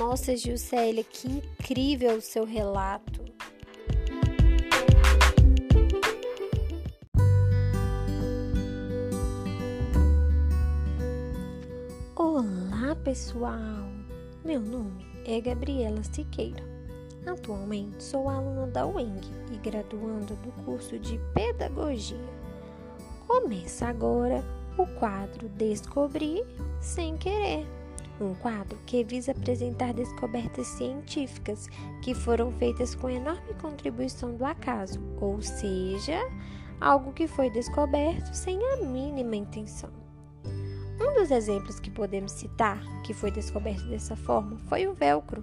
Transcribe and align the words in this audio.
Nossa, 0.00 0.34
Gilcélia, 0.34 1.04
que 1.04 1.28
incrível 1.28 2.16
o 2.16 2.22
seu 2.22 2.46
relato. 2.46 3.22
Olá, 12.16 12.96
pessoal! 13.04 13.52
Meu 14.42 14.58
nome 14.62 15.04
é 15.26 15.38
Gabriela 15.38 16.02
Siqueira. 16.02 16.64
Atualmente 17.26 18.02
sou 18.02 18.30
aluna 18.30 18.68
da 18.68 18.86
UENG 18.86 19.28
e 19.52 19.58
graduando 19.58 20.34
do 20.36 20.50
curso 20.64 20.98
de 20.98 21.20
Pedagogia. 21.34 22.16
Começa 23.26 23.88
agora 23.88 24.42
o 24.78 24.86
quadro 24.98 25.46
Descobrir 25.50 26.42
sem 26.80 27.18
querer. 27.18 27.79
Um 28.20 28.34
quadro 28.34 28.78
que 28.84 29.02
visa 29.02 29.32
apresentar 29.32 29.94
descobertas 29.94 30.66
científicas 30.66 31.66
que 32.02 32.14
foram 32.14 32.52
feitas 32.52 32.94
com 32.94 33.08
enorme 33.08 33.54
contribuição 33.54 34.36
do 34.36 34.44
acaso, 34.44 35.00
ou 35.18 35.40
seja, 35.40 36.20
algo 36.78 37.14
que 37.14 37.26
foi 37.26 37.48
descoberto 37.48 38.34
sem 38.34 38.62
a 38.72 38.76
mínima 38.76 39.36
intenção. 39.36 39.90
Um 41.00 41.14
dos 41.14 41.30
exemplos 41.30 41.80
que 41.80 41.90
podemos 41.90 42.32
citar 42.32 42.82
que 43.02 43.14
foi 43.14 43.30
descoberto 43.30 43.86
dessa 43.88 44.14
forma 44.14 44.58
foi 44.68 44.86
o 44.86 44.92
velcro. 44.92 45.42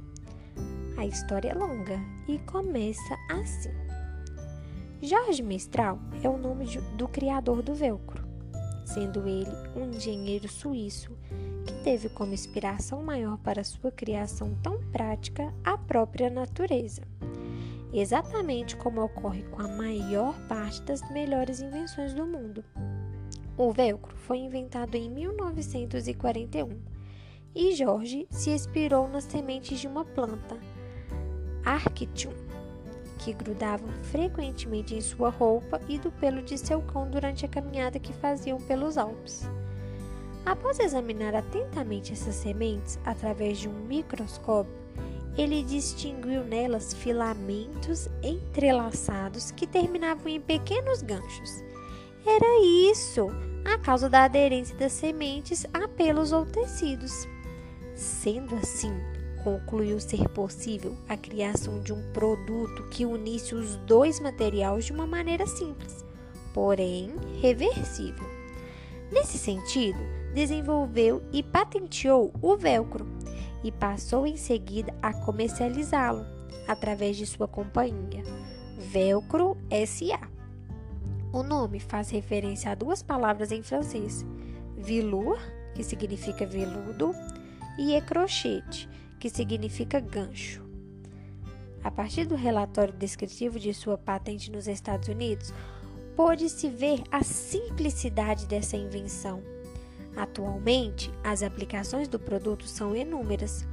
A 0.97 1.05
história 1.05 1.49
é 1.49 1.55
longa 1.55 1.99
e 2.27 2.37
começa 2.39 3.17
assim. 3.31 3.71
Jorge 5.01 5.41
Mistral 5.41 5.97
é 6.23 6.29
o 6.29 6.37
nome 6.37 6.65
do 6.95 7.07
criador 7.07 7.63
do 7.63 7.73
velcro, 7.73 8.23
sendo 8.85 9.27
ele 9.27 9.51
um 9.75 9.89
engenheiro 9.89 10.47
suíço 10.47 11.17
teve 11.87 12.09
como 12.09 12.33
inspiração 12.33 13.01
maior 13.01 13.37
para 13.37 13.63
sua 13.63 13.89
criação 13.89 14.53
tão 14.61 14.77
prática 14.91 15.53
a 15.63 15.77
própria 15.77 16.29
natureza. 16.29 17.01
Exatamente 17.93 18.75
como 18.75 19.01
ocorre 19.01 19.43
com 19.43 19.61
a 19.61 19.69
maior 19.69 20.37
parte 20.49 20.81
das 20.81 20.99
melhores 21.11 21.61
invenções 21.61 22.13
do 22.13 22.27
mundo. 22.27 22.61
O 23.57 23.71
velcro 23.71 24.13
foi 24.17 24.39
inventado 24.39 24.95
em 24.95 25.09
1941 25.09 26.77
e 27.55 27.73
Jorge 27.73 28.27
se 28.29 28.49
inspirou 28.49 29.07
nas 29.07 29.23
sementes 29.23 29.79
de 29.79 29.87
uma 29.87 30.03
planta, 30.03 30.57
Arctium, 31.63 32.33
que 33.17 33.31
grudavam 33.31 33.87
frequentemente 34.03 34.93
em 34.93 34.99
sua 34.99 35.29
roupa 35.29 35.79
e 35.87 35.97
do 35.97 36.11
pelo 36.11 36.41
de 36.41 36.57
seu 36.57 36.81
cão 36.81 37.09
durante 37.09 37.45
a 37.45 37.49
caminhada 37.49 37.97
que 37.97 38.11
faziam 38.11 38.59
pelos 38.59 38.97
Alpes. 38.97 39.49
Após 40.47 40.79
examinar 40.79 41.35
atentamente 41.35 42.13
essas 42.13 42.35
sementes 42.35 42.97
através 43.03 43.57
de 43.57 43.67
um 43.67 43.83
microscópio, 43.85 44.71
ele 45.37 45.61
distinguiu 45.61 46.41
nelas 46.45 46.93
filamentos 46.93 48.07
entrelaçados 48.23 49.51
que 49.51 49.67
terminavam 49.67 50.29
em 50.29 50.39
pequenos 50.39 51.01
ganchos. 51.01 51.61
Era 52.25 52.61
isso, 52.63 53.27
a 53.65 53.77
causa 53.77 54.09
da 54.09 54.23
aderência 54.23 54.73
das 54.77 54.93
sementes 54.93 55.65
a 55.73 55.85
pelos 55.85 56.31
ou 56.31 56.45
tecidos. 56.45 57.27
Sendo 57.93 58.55
assim, 58.55 58.93
concluiu 59.43 59.99
ser 59.99 60.29
possível 60.29 60.95
a 61.09 61.17
criação 61.17 61.81
de 61.81 61.91
um 61.91 62.01
produto 62.13 62.87
que 62.89 63.05
unisse 63.05 63.53
os 63.53 63.75
dois 63.79 64.21
materiais 64.21 64.85
de 64.85 64.93
uma 64.93 65.05
maneira 65.05 65.45
simples, 65.45 66.05
porém 66.53 67.13
reversível. 67.41 68.25
Nesse 69.11 69.37
sentido, 69.37 69.99
desenvolveu 70.37 71.23
e 71.33 71.41
patenteou 71.41 72.31
o 72.43 72.55
velcro 72.55 73.07
e 73.63 73.71
passou 73.71 74.27
em 74.27 74.37
seguida 74.37 74.93
a 75.01 75.11
comercializá-lo 75.11 76.23
através 76.67 77.17
de 77.17 77.25
sua 77.25 77.47
companhia, 77.47 78.21
Velcro 78.77 79.57
SA. 79.87 80.29
O 81.33 81.41
nome 81.41 81.79
faz 81.79 82.11
referência 82.11 82.69
a 82.69 82.75
duas 82.75 83.01
palavras 83.01 83.51
em 83.51 83.63
francês: 83.63 84.23
velours, 84.77 85.41
que 85.73 85.83
significa 85.83 86.45
veludo, 86.45 87.15
e 87.75 87.95
ecrochete, 87.95 88.87
que 89.19 89.31
significa 89.31 89.99
gancho. 89.99 90.63
A 91.83 91.89
partir 91.89 92.27
do 92.27 92.35
relatório 92.35 92.93
descritivo 92.93 93.57
de 93.57 93.73
sua 93.73 93.97
patente 93.97 94.51
nos 94.51 94.67
Estados 94.67 95.07
Unidos, 95.07 95.51
pôde-se 96.15 96.69
ver 96.69 97.01
a 97.11 97.23
simplicidade 97.23 98.45
dessa 98.45 98.77
invenção. 98.77 99.56
Atualmente, 100.17 101.13
as 101.23 101.43
aplicações 101.43 102.07
do 102.07 102.17
produto 102.17 102.67
são 102.67 102.95
inúmeras. 102.95 103.65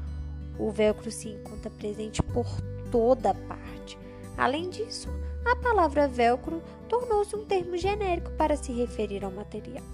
O 0.58 0.70
velcro 0.70 1.10
se 1.10 1.30
encontra 1.30 1.70
presente 1.70 2.22
por 2.22 2.46
toda 2.90 3.34
parte. 3.34 3.98
Além 4.36 4.68
disso, 4.68 5.08
a 5.44 5.56
palavra 5.56 6.06
velcro 6.06 6.62
tornou-se 6.88 7.34
um 7.34 7.46
termo 7.46 7.76
genérico 7.78 8.30
para 8.32 8.56
se 8.56 8.72
referir 8.72 9.24
ao 9.24 9.30
material. 9.30 9.84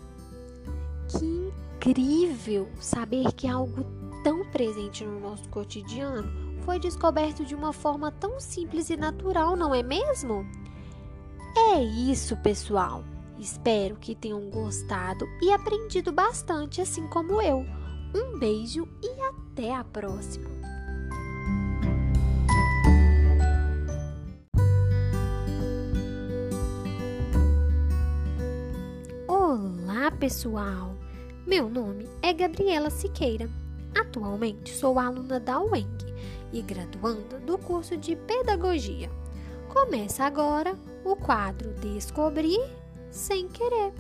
Que 1.09 1.53
incrível 1.77 2.69
saber 2.81 3.33
que 3.33 3.47
algo 3.47 3.85
tão 4.25 4.45
presente 4.51 5.05
no 5.05 5.21
nosso 5.21 5.49
cotidiano 5.49 6.51
foi 6.65 6.79
descoberto 6.79 7.45
de 7.45 7.55
uma 7.55 7.73
forma 7.73 8.11
tão 8.11 8.41
simples 8.41 8.91
e 8.91 8.97
natural, 8.97 9.57
não 9.57 9.75
é 9.75 9.83
mesmo? 9.83 10.45
É 11.73 11.83
isso, 11.83 12.37
pessoal. 12.39 13.05
Espero 13.41 13.97
que 13.97 14.15
tenham 14.15 14.51
gostado 14.51 15.27
e 15.43 15.51
aprendido 15.51 16.13
bastante, 16.13 16.81
assim 16.81 17.07
como 17.09 17.41
eu. 17.41 17.65
Um 18.15 18.39
beijo 18.39 18.87
e 19.03 19.21
até 19.23 19.75
a 19.75 19.83
próxima! 19.83 20.61
pessoal! 30.21 30.95
Meu 31.47 31.71
nome 31.71 32.07
é 32.21 32.31
Gabriela 32.31 32.91
Siqueira. 32.91 33.49
Atualmente 33.99 34.71
sou 34.71 34.99
aluna 34.99 35.41
da 35.41 35.59
UENG 35.59 36.15
e 36.53 36.61
graduanda 36.61 37.39
do 37.41 37.57
curso 37.57 37.97
de 37.97 38.15
Pedagogia. 38.15 39.11
Começa 39.71 40.25
agora 40.25 40.79
o 41.03 41.17
quadro 41.17 41.73
Descobrir 41.81 42.61
sem 43.11 43.49
querer. 43.49 43.93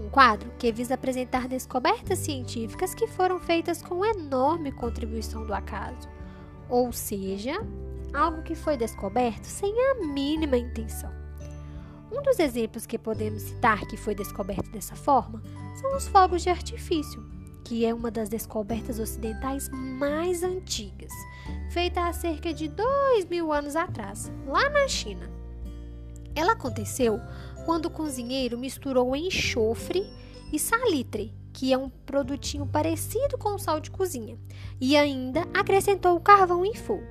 Um 0.00 0.08
quadro 0.08 0.50
que 0.58 0.72
visa 0.72 0.94
apresentar 0.94 1.46
descobertas 1.46 2.18
científicas 2.18 2.94
que 2.94 3.06
foram 3.06 3.38
feitas 3.38 3.82
com 3.82 4.04
enorme 4.04 4.72
contribuição 4.72 5.44
do 5.44 5.52
acaso, 5.52 6.08
ou 6.68 6.90
seja, 6.92 7.60
algo 8.14 8.42
que 8.42 8.54
foi 8.54 8.76
descoberto 8.76 9.44
sem 9.44 9.74
a 9.90 9.94
mínima 10.06 10.56
intenção. 10.56 11.10
Um 12.10 12.22
dos 12.22 12.38
exemplos 12.38 12.86
que 12.86 12.98
podemos 12.98 13.42
citar 13.42 13.86
que 13.86 13.96
foi 13.96 14.14
descoberto 14.14 14.70
dessa 14.70 14.96
forma 14.96 15.40
são 15.80 15.96
os 15.96 16.08
fogos 16.08 16.42
de 16.42 16.50
artifício, 16.50 17.24
que 17.64 17.84
é 17.86 17.94
uma 17.94 18.10
das 18.10 18.28
descobertas 18.28 18.98
ocidentais 18.98 19.68
mais 19.70 20.42
antigas, 20.42 21.12
feita 21.70 22.06
há 22.06 22.12
cerca 22.12 22.52
de 22.52 22.68
dois 22.68 23.26
mil 23.26 23.52
anos 23.52 23.76
atrás, 23.76 24.32
lá 24.46 24.68
na 24.70 24.88
China. 24.88 25.30
Ela 26.34 26.52
aconteceu 26.52 27.20
quando 27.64 27.86
o 27.86 27.90
cozinheiro 27.90 28.58
misturou 28.58 29.14
enxofre 29.14 30.06
e 30.52 30.58
salitre, 30.58 31.32
que 31.52 31.72
é 31.72 31.78
um 31.78 31.88
produtinho 31.88 32.66
parecido 32.66 33.36
com 33.38 33.58
sal 33.58 33.80
de 33.80 33.90
cozinha, 33.90 34.38
e 34.80 34.96
ainda 34.96 35.42
acrescentou 35.54 36.16
o 36.16 36.20
carvão 36.20 36.64
em 36.64 36.74
fogo. 36.74 37.06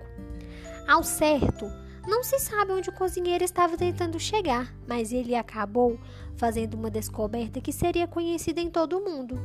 Ao 0.88 1.04
certo, 1.04 1.66
não 2.08 2.24
se 2.24 2.40
sabe 2.40 2.72
onde 2.72 2.90
o 2.90 2.94
cozinheiro 2.94 3.44
estava 3.44 3.78
tentando 3.78 4.20
chegar, 4.20 4.74
mas 4.88 5.12
ele 5.12 5.36
acabou 5.36 6.00
fazendo 6.36 6.74
uma 6.74 6.90
descoberta 6.90 7.62
que 7.62 7.72
seria 7.72 8.08
conhecida 8.08 8.60
em 8.60 8.70
todo 8.70 8.98
o 8.98 9.04
mundo. 9.04 9.40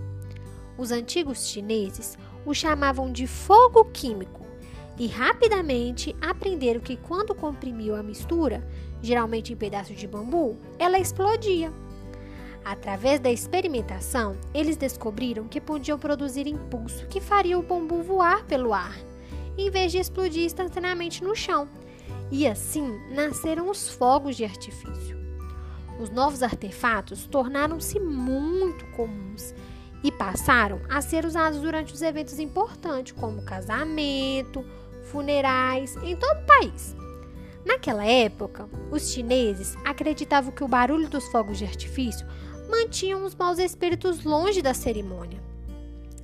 Os 0.79 0.90
antigos 0.90 1.46
chineses 1.46 2.17
o 2.46 2.55
chamavam 2.55 3.12
de 3.12 3.26
fogo 3.26 3.84
químico 3.87 4.44
e 4.99 5.06
rapidamente 5.06 6.14
aprenderam 6.20 6.81
que 6.81 6.96
quando 6.96 7.34
comprimiam 7.34 7.96
a 7.96 8.02
mistura, 8.02 8.67
geralmente 9.05 9.53
em 9.53 9.56
pedaços 9.56 9.97
de 9.97 10.06
bambu, 10.06 10.56
ela 10.79 10.99
explodia. 10.99 11.73
Através 12.65 13.21
da 13.21 13.31
experimentação, 13.31 14.37
eles 14.55 14.77
descobriram 14.77 15.47
que 15.47 15.61
podiam 15.61 15.99
produzir 15.99 16.47
impulso 16.47 17.06
que 17.09 17.21
faria 17.21 17.59
o 17.59 17.62
bambu 17.62 18.03
voar 18.03 18.45
pelo 18.45 18.73
ar, 18.73 18.97
em 19.59 19.71
vez 19.71 19.93
de 19.93 19.99
explodir 19.99 20.45
instantaneamente 20.45 21.23
no 21.23 21.37
chão, 21.37 21.69
e 22.31 22.47
assim 22.47 22.99
nasceram 23.11 23.69
os 23.69 23.91
fogos 23.91 24.35
de 24.37 24.45
artifício. 24.45 25.23
Os 26.01 26.09
novos 26.11 26.43
artefatos 26.43 27.27
tornaram-se 27.27 28.01
muito 28.01 28.85
comuns 28.93 29.55
e 30.03 30.11
passaram 30.11 30.81
a 30.89 31.01
ser 31.01 31.25
usados 31.25 31.61
durante 31.61 31.93
os 31.93 32.03
eventos 32.03 32.39
importantes, 32.39 33.12
como 33.12 33.45
casamento, 33.45 34.65
funerais, 35.05 35.97
em 35.99 36.17
todo 36.17 36.39
o 36.39 36.47
país. 36.47 36.97
Naquela 37.64 38.05
época, 38.05 38.69
os 38.90 39.11
chineses 39.11 39.76
acreditavam 39.84 40.52
que 40.52 40.64
o 40.64 40.69
barulho 40.69 41.08
dos 41.08 41.26
fogos 41.28 41.58
de 41.58 41.64
artifício 41.64 42.26
mantinham 42.69 43.25
os 43.25 43.34
maus 43.34 43.58
espíritos 43.58 44.25
longe 44.25 44.61
da 44.61 44.75
cerimônia. 44.75 45.43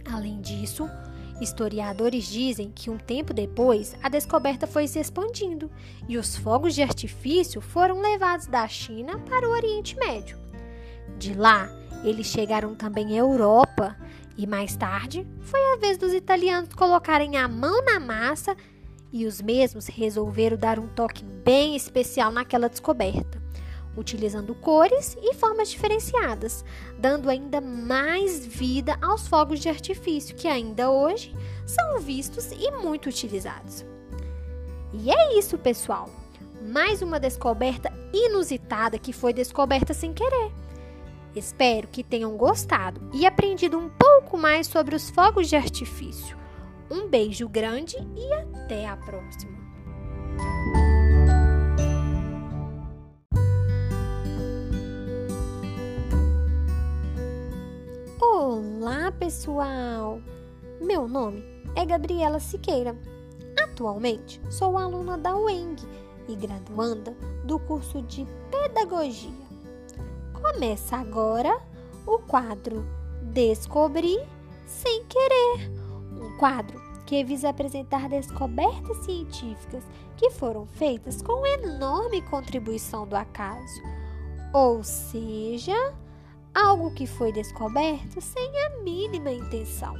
Além 0.05 0.41
disso, 0.41 0.89
Historiadores 1.41 2.27
dizem 2.27 2.71
que 2.71 2.91
um 2.91 2.99
tempo 2.99 3.33
depois 3.33 3.97
a 4.03 4.11
descoberta 4.11 4.67
foi 4.67 4.87
se 4.87 5.01
expandindo 5.01 5.71
e 6.07 6.19
os 6.19 6.37
fogos 6.37 6.75
de 6.75 6.83
artifício 6.83 7.63
foram 7.63 7.99
levados 8.03 8.47
da 8.47 8.69
China 8.69 9.19
para 9.21 9.49
o 9.49 9.53
Oriente 9.53 9.97
Médio. 9.97 10.39
De 11.19 11.33
lá, 11.33 11.71
eles 12.05 12.27
chegaram 12.27 12.75
também 12.75 13.19
à 13.19 13.23
Europa 13.23 13.97
e 14.37 14.47
mais 14.47 14.77
tarde 14.77 15.27
foi 15.41 15.61
a 15.73 15.77
vez 15.77 15.97
dos 15.97 16.13
italianos 16.13 16.75
colocarem 16.75 17.39
a 17.39 17.49
mão 17.49 17.83
na 17.85 17.99
massa 17.99 18.55
e 19.13 19.27
os 19.27 19.41
mesmos 19.41 19.87
resolveram 19.87 20.57
dar 20.57 20.79
um 20.79 20.87
toque 20.89 21.25
bem 21.25 21.77
especial 21.77 22.31
naquela 22.31 22.69
descoberta, 22.69 23.43
utilizando 23.97 24.55
cores 24.55 25.17
e 25.21 25.35
formas 25.35 25.71
diferenciadas, 25.71 26.65
dando 26.99 27.29
ainda 27.29 27.61
mais 27.61 28.47
vida 28.47 28.97
aos 29.03 29.27
fogos 29.27 29.61
de 29.61 29.69
artifício 29.69 30.37
que 30.37 30.49
ainda 30.49 30.91
hoje 30.91 31.35
são 31.67 32.01
vistos 32.01 32.51
e 32.53 32.71
muito 32.71 33.09
utilizados. 33.09 33.85
E 34.93 35.11
é 35.11 35.39
isso, 35.39 35.57
pessoal. 35.59 36.09
Mais 36.63 37.01
uma 37.01 37.19
descoberta 37.19 37.93
inusitada 38.13 38.99
que 38.99 39.13
foi 39.13 39.33
descoberta 39.33 39.95
sem 39.95 40.13
querer. 40.13 40.53
Espero 41.35 41.87
que 41.87 42.03
tenham 42.03 42.37
gostado 42.37 43.01
e 43.15 43.25
aprendido 43.25 43.79
um 43.79 43.89
pouco 43.89 44.37
mais 44.37 44.67
sobre 44.67 44.97
os 44.97 45.11
fogos 45.11 45.49
de 45.49 45.57
artifício. 45.57 46.37
Um 46.91 47.09
beijo 47.09 47.49
grande 47.49 47.97
e 48.17 48.33
até 48.33 48.50
a 48.73 48.97
próxima! 48.97 49.59
Olá, 58.21 59.11
pessoal! 59.11 60.21
Meu 60.81 61.09
nome 61.09 61.43
é 61.75 61.85
Gabriela 61.85 62.39
Siqueira. 62.39 62.97
Atualmente 63.61 64.41
sou 64.51 64.79
aluna 64.79 65.19
da 65.19 65.37
UENG 65.37 65.83
e 66.29 66.37
graduanda 66.37 67.17
do 67.45 67.59
curso 67.59 68.01
de 68.03 68.25
Pedagogia. 68.53 69.33
Começa 70.33 70.97
agora 70.97 71.61
o 72.07 72.19
quadro 72.19 72.87
Descobrir 73.33 74.21
sem 74.65 75.05
querer 75.07 75.71
um 76.13 76.39
quadro 76.39 76.90
que 77.11 77.25
visa 77.25 77.49
apresentar 77.49 78.09
descobertas 78.09 78.97
científicas 78.99 79.83
que 80.17 80.31
foram 80.31 80.65
feitas 80.65 81.21
com 81.21 81.45
enorme 81.45 82.23
contribuição 82.23 83.05
do 83.05 83.17
acaso, 83.17 83.83
ou 84.55 84.85
seja, 84.85 85.75
algo 86.55 86.95
que 86.95 87.09
foi 87.09 87.33
descoberto 87.33 88.21
sem 88.21 88.49
a 88.65 88.81
mínima 88.85 89.33
intenção. 89.33 89.97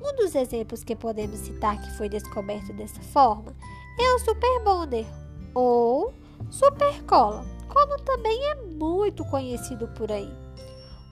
Um 0.00 0.14
dos 0.14 0.36
exemplos 0.36 0.84
que 0.84 0.94
podemos 0.94 1.40
citar 1.40 1.82
que 1.82 1.90
foi 1.96 2.08
descoberto 2.08 2.72
dessa 2.72 3.02
forma 3.02 3.52
é 3.98 4.14
o 4.14 4.18
Superbonder 4.20 5.06
ou 5.52 6.14
Supercola, 6.48 7.44
como 7.68 8.00
também 8.02 8.40
é 8.50 8.54
muito 8.54 9.24
conhecido 9.24 9.88
por 9.88 10.12
aí. 10.12 10.32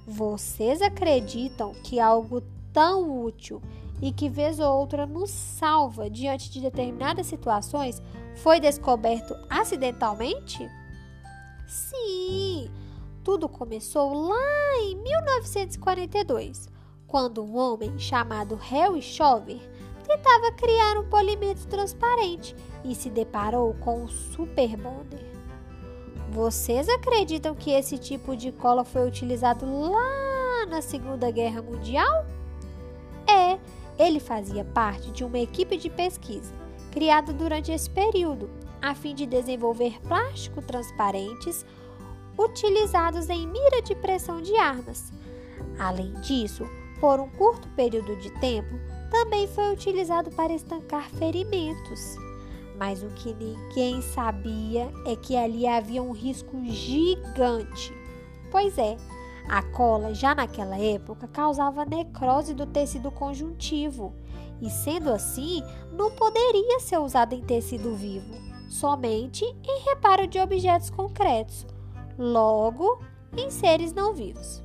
Vocês 0.07 0.81
acreditam 0.81 1.75
que 1.83 1.99
algo 1.99 2.41
tão 2.73 3.25
útil 3.25 3.61
e 4.03 4.11
que 4.11 4.29
vez 4.29 4.59
ou 4.59 4.81
outra 4.81 5.07
nos 5.07 5.31
salva 5.31 6.11
diante 6.11 6.51
de 6.51 6.61
determinadas 6.61 7.29
situações 7.29 8.03
foi 8.35 8.59
descoberto 8.59 9.33
acidentalmente? 9.49 10.69
Sim, 11.69 12.69
tudo 13.23 13.49
começou 13.49 14.13
lá 14.29 14.77
em 14.81 14.97
1942, 14.97 16.69
quando 17.07 17.45
um 17.45 17.57
homem 17.57 17.97
chamado 17.97 18.57
Harry 18.57 19.01
Shover 19.01 19.61
tentava 20.05 20.51
criar 20.53 20.99
um 20.99 21.09
polimento 21.09 21.69
transparente 21.69 22.57
e 22.85 22.97
se 22.97 23.09
deparou 23.09 23.73
com 23.75 24.05
o 24.05 24.09
Super 24.09 24.77
Bonder. 24.77 25.25
Vocês 26.31 26.89
acreditam 26.89 27.55
que 27.55 27.71
esse 27.71 27.97
tipo 27.99 28.37
de 28.37 28.51
cola 28.51 28.85
foi 28.85 29.07
utilizado 29.07 29.65
lá 29.67 30.67
na 30.67 30.83
Segunda 30.83 31.31
Guerra 31.31 31.63
Mundial? 31.63 32.27
Ele 34.03 34.19
fazia 34.19 34.65
parte 34.65 35.13
de 35.13 35.23
uma 35.23 35.39
equipe 35.39 35.77
de 35.77 35.89
pesquisa 35.89 36.53
criada 36.91 37.33
durante 37.33 37.71
esse 37.71 37.89
período, 37.89 38.51
a 38.83 38.97
fim 38.97 39.15
de 39.15 39.27
desenvolver 39.27 40.01
plásticos 40.03 40.65
transparentes 40.67 41.65
utilizados 42.37 43.29
em 43.29 43.47
mira 43.47 43.81
de 43.81 43.95
pressão 43.95 44.43
de 44.43 44.57
armas. 44.57 45.13
Além 45.79 46.13
disso, 46.21 46.69
por 47.01 47.21
um 47.21 47.29
curto 47.31 47.69
período 47.77 48.17
de 48.17 48.31
tempo, 48.41 48.75
também 49.09 49.47
foi 49.47 49.73
utilizado 49.73 50.33
para 50.33 50.53
estancar 50.53 51.09
ferimentos. 51.11 52.17
Mas 52.77 53.05
o 53.05 53.09
que 53.11 53.33
ninguém 53.35 54.03
sabia 54.03 54.93
é 55.07 55.15
que 55.15 55.37
ali 55.37 55.65
havia 55.65 56.03
um 56.03 56.11
risco 56.11 56.61
gigante. 56.65 57.95
Pois 58.51 58.77
é, 58.79 58.97
a 59.49 59.63
cola, 59.63 60.15
já 60.15 60.35
naquela 60.35 60.79
época, 60.79 61.29
causava 61.29 61.85
necrose 61.85 62.55
do 62.55 62.67
tecido 62.67 63.11
conjuntivo 63.11 64.15
e, 64.61 64.71
sendo 64.71 65.11
assim, 65.11 65.63
não 65.93 66.11
poderia 66.13 66.81
ser 66.81 66.99
usada 66.99 67.35
em 67.35 67.43
tecido 67.43 67.95
vivo, 67.95 68.33
somente 68.69 69.45
em 69.45 69.85
reparo 69.85 70.27
de 70.27 70.39
objetos 70.39 70.91
concretos, 70.91 71.67
logo 72.17 73.01
em 73.37 73.51
seres 73.51 73.93
não 73.93 74.15
vivos. 74.15 74.63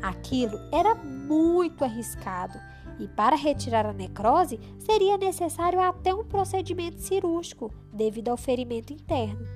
Aquilo 0.00 0.58
era 0.72 0.94
muito 0.94 1.84
arriscado 1.84 2.58
e, 2.98 3.06
para 3.06 3.36
retirar 3.36 3.86
a 3.86 3.92
necrose, 3.92 4.58
seria 4.78 5.16
necessário 5.16 5.80
até 5.80 6.14
um 6.14 6.24
procedimento 6.24 7.00
cirúrgico 7.00 7.72
devido 7.92 8.28
ao 8.28 8.36
ferimento 8.36 8.92
interno. 8.92 9.46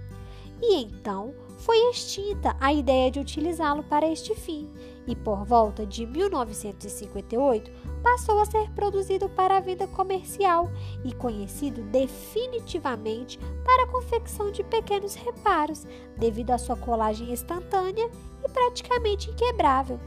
E 0.61 0.77
então 0.83 1.35
foi 1.63 1.79
extinta 1.91 2.57
a 2.61 2.73
ideia 2.73 3.11
de 3.11 3.21
utilizá-lo 3.21 3.85
para 3.85 4.11
este 4.11 4.35
fim, 4.35 4.69
e 5.07 5.15
por 5.15 5.45
volta 5.45 5.87
de 5.87 6.05
1958 6.07 7.71
passou 8.03 8.41
a 8.41 8.45
ser 8.45 8.69
produzido 8.71 9.29
para 9.29 9.57
a 9.57 9.61
venda 9.61 9.87
comercial 9.87 10.69
e 11.05 11.13
conhecido 11.13 11.83
definitivamente 11.83 13.39
para 13.65 13.85
a 13.85 13.87
confecção 13.87 14.51
de 14.51 14.65
pequenos 14.65 15.15
reparos, 15.15 15.87
devido 16.17 16.51
à 16.51 16.59
sua 16.59 16.77
colagem 16.77 17.33
instantânea 17.33 18.11
e 18.45 18.49
praticamente 18.49 19.31
inquebrável. 19.31 20.01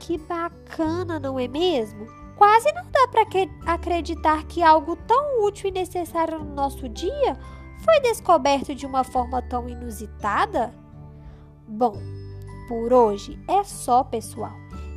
Que 0.00 0.18
bacana, 0.18 1.20
não 1.20 1.38
é 1.38 1.46
mesmo? 1.46 2.06
Quase 2.36 2.72
não 2.72 2.90
dá 2.90 3.06
para 3.06 3.24
acreditar 3.72 4.44
que 4.46 4.60
algo 4.60 4.96
tão 5.06 5.44
útil 5.44 5.68
e 5.68 5.72
necessário 5.72 6.40
no 6.40 6.52
nosso 6.52 6.88
dia 6.88 7.38
foi 7.84 8.00
descoberto 8.00 8.74
de 8.74 8.86
uma 8.86 9.04
forma 9.04 9.42
tão 9.42 9.68
inusitada? 9.68 10.74
Bom, 11.68 11.98
por 12.66 12.92
hoje 12.92 13.38
é 13.46 13.62
só, 13.62 14.02
pessoal. 14.02 14.52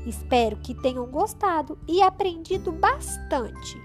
Espero 0.06 0.56
que 0.58 0.74
tenham 0.74 1.06
gostado 1.06 1.78
e 1.86 2.02
aprendido 2.02 2.72
bastante. 2.72 3.78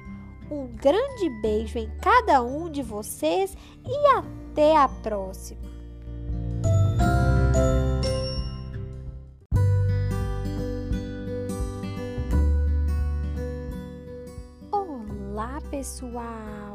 Um 0.49 0.69
grande 0.69 1.29
beijo 1.41 1.79
em 1.79 1.91
cada 1.99 2.43
um 2.43 2.71
de 2.71 2.83
vocês 2.83 3.57
e 3.85 4.07
até 4.17 4.77
a 4.77 4.89
próxima! 4.89 5.61
Olá, 14.71 15.61
pessoal! 15.71 16.72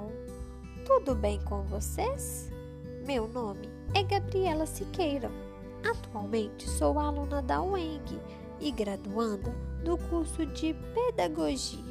Tudo 0.88 1.14
bem 1.14 1.38
com 1.42 1.64
vocês? 1.64 2.50
Meu 3.06 3.28
nome 3.28 3.70
é 3.94 4.02
Gabriela 4.04 4.66
Siqueira. 4.66 5.30
Atualmente 5.86 6.66
sou 6.70 6.98
aluna 6.98 7.42
da 7.42 7.62
UENG 7.62 8.18
e 8.62 8.72
graduanda 8.72 9.54
do 9.84 9.98
curso 9.98 10.46
de 10.46 10.74
Pedagogia. 10.94 11.84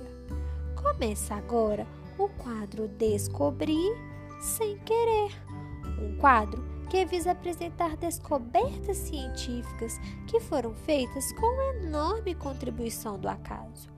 Começa 0.75 1.35
agora 1.35 1.87
o 2.17 2.26
quadro 2.43 2.88
Descobrir 2.88 3.95
sem 4.41 4.79
querer, 4.79 5.31
um 6.00 6.17
quadro 6.17 6.65
que 6.88 7.05
visa 7.05 7.33
apresentar 7.33 7.99
descobertas 7.99 8.97
científicas 8.97 9.99
que 10.26 10.41
foram 10.41 10.75
feitas 10.75 11.35
com 11.35 11.85
enorme 11.85 12.35
contribuição 12.35 13.19
do 13.19 13.29
acaso, 13.29 13.91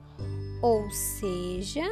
ou 0.61 0.91
seja, 0.91 1.85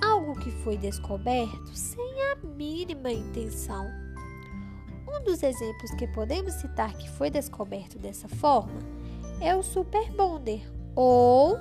algo 0.00 0.38
que 0.38 0.50
foi 0.50 0.76
descoberto 0.76 1.74
sem 1.74 2.22
a 2.22 2.27
mínima 2.46 3.10
intenção. 3.10 3.86
Um 5.06 5.24
dos 5.24 5.42
exemplos 5.42 5.90
que 5.92 6.06
podemos 6.08 6.54
citar 6.54 6.96
que 6.96 7.10
foi 7.10 7.30
descoberto 7.30 7.98
dessa 7.98 8.28
forma 8.28 8.78
é 9.40 9.54
o 9.54 9.62
Super 9.62 10.10
Bonder 10.12 10.62
ou 10.94 11.56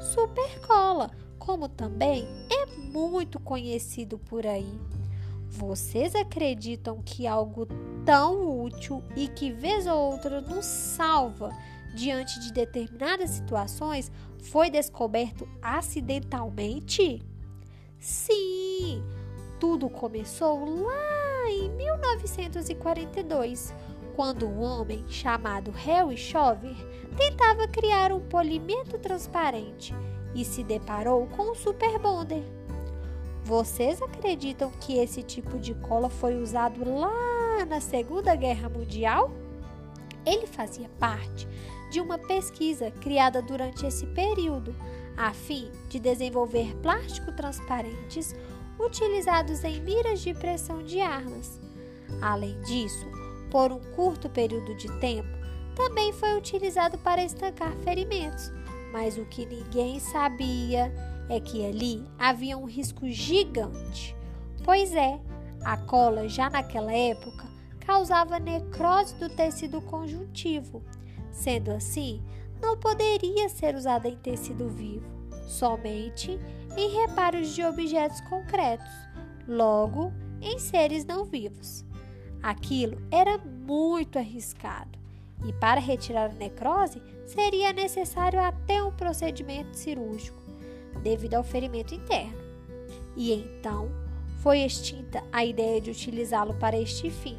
Supercola, 0.00 1.10
como 1.38 1.68
também 1.68 2.26
é 2.50 2.66
muito 2.66 3.40
conhecido 3.40 4.18
por 4.18 4.46
aí. 4.46 4.78
Vocês 5.48 6.14
acreditam 6.14 7.02
que 7.02 7.26
algo 7.26 7.66
tão 8.04 8.62
útil 8.62 9.02
e 9.16 9.28
que 9.28 9.52
vez 9.52 9.86
ou 9.86 10.12
outra 10.12 10.40
nos 10.40 10.64
salva 10.64 11.50
diante 11.94 12.38
de 12.40 12.52
determinadas 12.52 13.30
situações 13.30 14.12
foi 14.42 14.70
descoberto 14.70 15.48
acidentalmente? 15.60 17.22
Sim, 17.98 19.02
tudo 19.60 19.88
começou 19.90 20.64
lá 20.64 21.50
em 21.50 21.68
1942, 21.76 23.74
quando 24.16 24.48
um 24.48 24.62
homem 24.62 25.04
chamado 25.06 25.70
Harry 25.70 26.16
Shover 26.16 26.74
tentava 27.16 27.68
criar 27.68 28.10
um 28.10 28.20
polimento 28.20 28.98
transparente 28.98 29.94
e 30.34 30.46
se 30.46 30.64
deparou 30.64 31.26
com 31.26 31.52
o 31.52 31.54
Super 31.54 31.98
Bonder. 31.98 32.42
Vocês 33.44 34.00
acreditam 34.00 34.70
que 34.80 34.96
esse 34.98 35.22
tipo 35.22 35.58
de 35.58 35.74
cola 35.74 36.08
foi 36.08 36.40
usado 36.40 36.82
lá 36.98 37.64
na 37.66 37.80
Segunda 37.80 38.34
Guerra 38.34 38.70
Mundial? 38.70 39.30
Ele 40.24 40.46
fazia 40.46 40.88
parte 40.98 41.46
de 41.90 42.00
uma 42.00 42.16
pesquisa 42.16 42.90
criada 42.90 43.42
durante 43.42 43.84
esse 43.84 44.06
período, 44.06 44.74
a 45.16 45.32
fim 45.34 45.70
de 45.88 45.98
desenvolver 45.98 46.74
plásticos 46.76 47.34
transparentes 47.34 48.34
utilizados 48.84 49.62
em 49.64 49.80
miras 49.80 50.20
de 50.20 50.34
pressão 50.34 50.82
de 50.82 51.00
armas. 51.00 51.60
Além 52.20 52.60
disso, 52.62 53.06
por 53.50 53.72
um 53.72 53.80
curto 53.94 54.28
período 54.28 54.74
de 54.74 54.88
tempo, 54.98 55.28
também 55.74 56.12
foi 56.12 56.36
utilizado 56.36 56.98
para 56.98 57.22
estancar 57.22 57.74
ferimentos, 57.78 58.52
mas 58.92 59.16
o 59.16 59.24
que 59.24 59.46
ninguém 59.46 60.00
sabia 60.00 60.92
é 61.28 61.40
que 61.40 61.64
ali 61.64 62.04
havia 62.18 62.58
um 62.58 62.64
risco 62.64 63.08
gigante. 63.08 64.16
Pois 64.64 64.94
é, 64.94 65.20
a 65.64 65.76
cola 65.76 66.28
já 66.28 66.50
naquela 66.50 66.92
época 66.92 67.48
causava 67.86 68.38
necrose 68.38 69.14
do 69.14 69.28
tecido 69.28 69.80
conjuntivo. 69.80 70.82
Sendo 71.30 71.70
assim, 71.70 72.22
não 72.60 72.76
poderia 72.76 73.48
ser 73.48 73.74
usada 73.74 74.08
em 74.08 74.16
tecido 74.16 74.68
vivo, 74.68 75.06
somente 75.46 76.38
em 76.76 76.90
reparos 77.00 77.54
de 77.54 77.64
objetos 77.64 78.20
concretos, 78.22 78.92
logo 79.46 80.12
em 80.40 80.58
seres 80.58 81.04
não 81.04 81.24
vivos. 81.24 81.84
Aquilo 82.42 83.00
era 83.10 83.36
muito 83.38 84.18
arriscado 84.18 84.98
e 85.44 85.52
para 85.52 85.80
retirar 85.80 86.30
a 86.30 86.34
necrose 86.34 87.02
seria 87.26 87.72
necessário 87.72 88.40
até 88.40 88.82
um 88.82 88.92
procedimento 88.92 89.76
cirúrgico, 89.76 90.40
devido 91.02 91.34
ao 91.34 91.44
ferimento 91.44 91.94
interno. 91.94 92.38
E 93.16 93.32
então 93.32 93.90
foi 94.42 94.60
extinta 94.60 95.22
a 95.32 95.44
ideia 95.44 95.80
de 95.80 95.90
utilizá-lo 95.90 96.54
para 96.54 96.78
este 96.78 97.10
fim, 97.10 97.38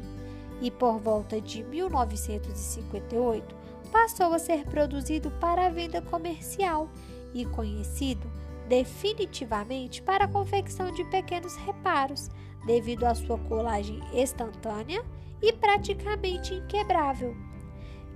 e 0.60 0.70
por 0.70 0.98
volta 0.98 1.40
de 1.40 1.64
1958 1.64 3.62
passou 3.90 4.32
a 4.32 4.38
ser 4.38 4.64
produzido 4.64 5.30
para 5.32 5.66
a 5.66 5.68
venda 5.68 6.00
comercial 6.00 6.88
e 7.34 7.44
conhecido 7.44 8.30
definitivamente 8.68 10.02
para 10.02 10.24
a 10.24 10.28
confecção 10.28 10.92
de 10.92 11.04
pequenos 11.04 11.56
reparos, 11.56 12.30
devido 12.66 13.04
à 13.04 13.14
sua 13.14 13.38
colagem 13.38 14.00
instantânea 14.12 15.04
e 15.42 15.52
praticamente 15.52 16.54
inquebrável. 16.54 17.36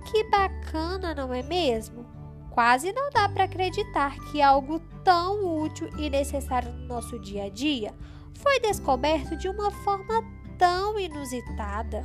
Que 0.09 0.23
bacana, 0.29 1.13
não 1.13 1.33
é 1.33 1.43
mesmo? 1.43 2.05
Quase 2.51 2.91
não 2.91 3.09
dá 3.11 3.27
para 3.29 3.43
acreditar 3.43 4.17
que 4.31 4.41
algo 4.41 4.79
tão 5.03 5.61
útil 5.63 5.89
e 5.97 6.09
necessário 6.09 6.71
no 6.71 6.87
nosso 6.87 7.19
dia 7.19 7.45
a 7.45 7.49
dia 7.49 7.93
foi 8.33 8.59
descoberto 8.59 9.35
de 9.35 9.49
uma 9.49 9.69
forma 9.69 10.23
tão 10.57 10.97
inusitada. 10.97 12.03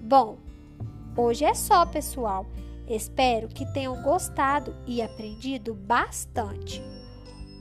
Bom, 0.00 0.38
hoje 1.16 1.44
é 1.44 1.54
só, 1.54 1.86
pessoal. 1.86 2.46
Espero 2.88 3.48
que 3.48 3.70
tenham 3.72 4.02
gostado 4.02 4.74
e 4.86 5.02
aprendido 5.02 5.74
bastante. 5.74 6.82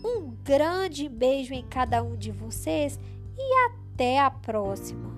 Um 0.04 0.32
grande 0.44 1.10
beijo 1.10 1.54
em 1.54 1.66
cada 1.66 2.04
um 2.04 2.16
de 2.16 2.32
vocês 2.32 3.00
e 3.38 3.54
até 3.66 4.20
a 4.20 4.30
próxima! 4.30 5.17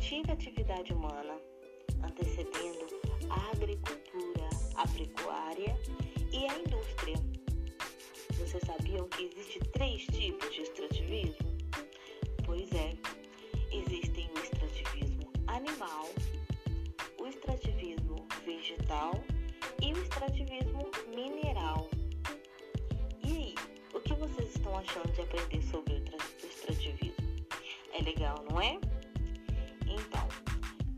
Antiga 0.00 0.32
atividade 0.32 0.94
humana, 0.94 1.36
antecedendo 2.02 2.86
a 3.28 3.50
agricultura, 3.52 4.48
a 4.76 4.88
pecuária 4.88 5.78
e 6.32 6.46
a 6.46 6.58
indústria. 6.58 7.16
Vocês 8.38 8.62
sabiam 8.64 9.06
que 9.10 9.24
existem 9.24 9.60
três 9.72 10.06
tipos 10.06 10.54
de 10.54 10.62
extrativismo? 10.62 11.58
Pois 12.46 12.72
é, 12.72 12.94
existem 13.70 14.30
o 14.34 14.38
extrativismo 14.38 15.30
animal, 15.46 16.08
o 17.20 17.26
extrativismo 17.26 18.26
vegetal 18.46 19.22
e 19.82 19.92
o 19.92 20.02
extrativismo 20.02 20.90
mineral. 21.14 21.90
E 23.22 23.32
aí, 23.32 23.54
o 23.92 24.00
que 24.00 24.14
vocês 24.14 24.48
estão 24.48 24.78
achando 24.78 25.12
de 25.12 25.20
aprender 25.20 25.62
sobre 25.62 25.92
o 25.92 26.46
extrativismo? 26.46 27.46
É 27.92 28.02
legal, 28.02 28.42
não 28.50 28.62
é? 28.62 28.89
Então, 29.90 30.28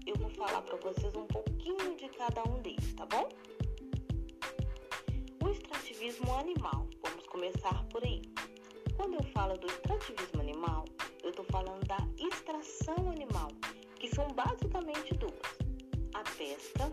eu 0.06 0.14
vou 0.16 0.28
falar 0.28 0.60
para 0.60 0.76
vocês 0.76 1.14
um 1.16 1.26
pouquinho 1.26 1.96
de 1.96 2.08
cada 2.10 2.42
um 2.44 2.60
deles, 2.60 2.94
tá 2.94 3.06
bom? 3.06 3.26
O 5.42 5.48
extrativismo 5.48 6.30
animal, 6.34 6.86
vamos 7.02 7.26
começar 7.26 7.82
por 7.84 8.04
aí. 8.04 8.20
Quando 8.94 9.14
eu 9.14 9.22
falo 9.32 9.56
do 9.56 9.66
extrativismo 9.66 10.42
animal, 10.42 10.84
eu 11.22 11.30
estou 11.30 11.46
falando 11.46 11.86
da 11.86 11.96
extração 12.18 13.10
animal, 13.10 13.48
que 13.98 14.14
são 14.14 14.28
basicamente 14.28 15.14
duas: 15.14 15.40
a 16.12 16.22
pesca, 16.36 16.90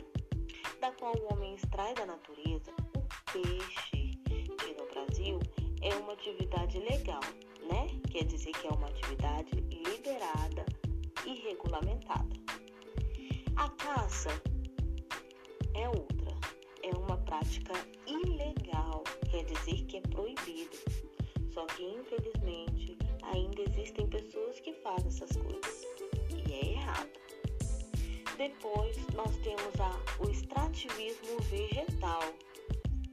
da 0.79 0.93
qual 0.93 1.13
o 1.17 1.33
homem 1.33 1.55
extrai 1.55 1.93
da 1.95 2.05
natureza 2.05 2.71
o 2.95 3.31
peixe, 3.33 4.11
que 4.25 4.73
no 4.77 4.87
Brasil 4.87 5.39
é 5.81 5.93
uma 5.95 6.13
atividade 6.13 6.79
legal, 6.79 7.21
né? 7.69 7.87
Quer 8.09 8.23
dizer 8.23 8.53
que 8.53 8.67
é 8.67 8.71
uma 8.71 8.87
atividade 8.87 9.51
liberada 9.51 10.78
e 11.29 11.35
regulamentada. 11.41 12.35
A 13.55 13.69
caça 13.69 14.29
é 15.75 15.87
outra, 15.87 16.33
é 16.81 16.89
uma 16.97 17.17
prática 17.17 17.73
ilegal, 18.07 19.03
quer 19.29 19.43
dizer 19.45 19.85
que 19.85 19.97
é 19.97 20.01
proibido. 20.01 20.77
Só 21.53 21.65
que 21.67 21.83
infelizmente 21.83 22.97
ainda 23.21 23.61
existem 23.61 24.07
pessoas 24.07 24.59
que 24.59 24.73
fazem 24.81 25.07
essas 25.07 25.35
coisas 25.37 25.85
e 26.47 26.53
é 26.53 26.71
errado. 26.73 27.09
Depois 28.35 28.97
nós 29.13 29.35
temos 29.37 29.79
a, 29.79 30.23
o 30.23 30.31
extrativismo 30.31 31.39
vegetal, 31.51 32.23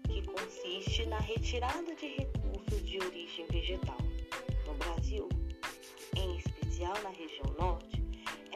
que 0.06 0.22
consiste 0.22 1.04
na 1.06 1.18
retirada 1.18 1.94
de 1.94 2.06
recursos 2.06 2.82
de 2.82 2.98
origem 2.98 3.46
vegetal. 3.48 3.98
No 4.66 4.74
Brasil, 4.74 5.28
em 6.16 6.36
especial 6.38 6.94
na 7.02 7.10
região 7.10 7.52
norte, 7.58 7.85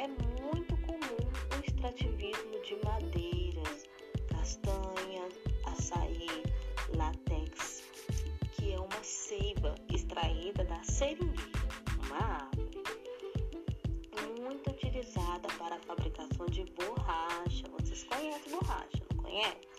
é 0.01 0.09
muito 0.09 0.75
comum 0.79 1.19
o 1.55 1.67
extrativismo 1.67 2.59
de 2.65 2.75
madeiras, 2.87 3.85
castanhas, 4.29 5.35
açaí, 5.67 6.43
látex, 6.97 7.83
que 8.53 8.73
é 8.73 8.81
uma 8.81 9.03
seiva 9.05 9.75
extraída 9.93 10.65
da 10.65 10.83
seringueira, 10.83 11.61
uma 12.07 12.17
árvore, 12.17 12.83
muito 14.41 14.71
utilizada 14.71 15.49
para 15.59 15.77
a 15.77 15.81
fabricação 15.81 16.47
de 16.47 16.65
borracha. 16.73 17.69
Vocês 17.79 18.03
conhecem 18.05 18.53
borracha, 18.53 19.03
não 19.15 19.23
conhecem? 19.23 19.71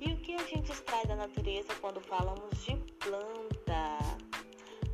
E 0.00 0.70
extrai 0.72 1.06
da 1.06 1.16
natureza 1.16 1.74
quando 1.80 2.00
falamos 2.00 2.64
de 2.64 2.76
planta. 2.98 3.98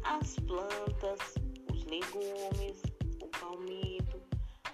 As 0.02 0.34
plantas, 0.40 1.34
os 1.72 1.84
legumes, 1.84 2.82
o 2.82 2.87
palmito, 3.40 4.20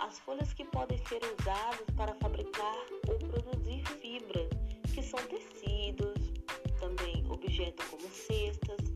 as 0.01 0.19
folhas 0.21 0.53
que 0.53 0.65
podem 0.65 0.99
ser 1.07 1.21
usadas 1.39 1.87
para 1.97 2.15
fabricar 2.17 2.77
ou 3.09 3.19
produzir 3.19 3.85
fibra, 4.01 4.49
que 4.95 5.03
são 5.03 5.21
tecidos, 5.27 6.15
também 6.79 7.25
objetos 7.31 7.87
como 7.87 8.09
cestas. 8.09 8.95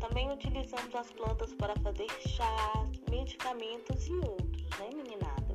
Também 0.00 0.30
utilizamos 0.30 0.94
as 0.94 1.10
plantas 1.10 1.52
para 1.54 1.74
fazer 1.76 2.08
chás, 2.20 2.88
medicamentos 3.10 4.06
e 4.06 4.12
outros, 4.14 4.68
né, 4.78 4.90
meninada? 4.94 5.54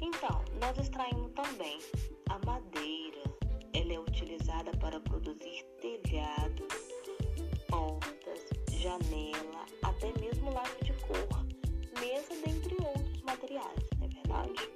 Então, 0.00 0.44
nós 0.60 0.78
extraímos 0.78 1.32
também 1.32 1.78
a 2.28 2.38
madeira. 2.44 3.22
Ela 3.72 3.94
é 3.94 3.98
utilizada 3.98 4.70
para 4.78 5.00
produzir 5.00 5.64
telhados, 5.80 6.74
portas, 7.68 8.44
janela, 8.70 9.66
até 9.82 10.12
mesmo 10.20 10.52
lápis 10.52 10.86
de 10.86 10.92
cor, 10.94 11.35
mesa, 12.00 12.34
dentre 12.44 12.74
outros 12.74 13.22
materiais, 13.22 13.82
não 13.98 14.06
é 14.06 14.08
verdade? 14.08 14.70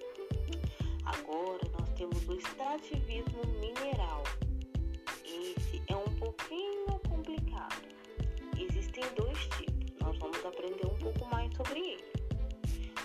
Agora 1.05 1.61
nós 1.79 1.89
temos 1.97 2.29
o 2.29 2.35
extrativismo 2.35 3.43
mineral. 3.61 4.23
Esse 5.25 5.83
é 5.89 5.97
um 5.97 6.17
pouquinho 6.17 6.87
complicado. 7.09 7.83
Existem 8.59 9.05
dois 9.17 9.39
tipos. 9.57 9.93
Nós 10.01 10.17
vamos 10.19 10.45
aprender 10.45 10.87
um 10.87 10.99
pouco 10.99 11.27
mais 11.27 11.55
sobre 11.57 11.81
ele. 11.81 12.05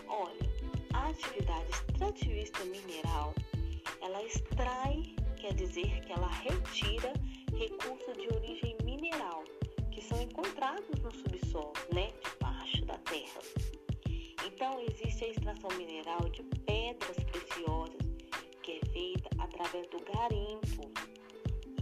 Olha, 0.07 0.49
a 0.93 1.09
atividade 1.09 1.69
extrativista 1.69 2.63
mineral 2.65 3.33
ela 4.01 4.23
extrai, 4.23 5.15
quer 5.37 5.53
dizer 5.53 6.01
que 6.05 6.11
ela 6.11 6.27
retira 6.27 7.11
recursos 7.57 8.13
de 8.17 8.27
origem 8.35 8.77
mineral 8.83 9.43
que 9.91 10.01
são 10.03 10.21
encontrados 10.21 10.99
no 11.01 11.11
subsolo, 11.11 11.73
né, 11.93 12.11
debaixo 12.23 12.85
da 12.85 12.97
terra. 12.99 13.74
Então 14.45 14.79
existe 14.79 15.25
a 15.25 15.27
extração 15.29 15.69
mineral 15.75 16.21
de 16.29 16.43
pedras 16.43 17.17
preciosas 17.31 18.05
que 18.61 18.79
é 18.79 18.85
feita 18.91 19.29
através 19.39 19.87
do 19.89 19.99
garimpo. 20.01 20.91